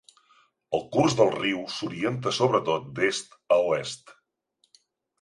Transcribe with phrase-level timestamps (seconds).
[0.77, 4.15] El curs del riu s'orienta sobretot d'est a oest.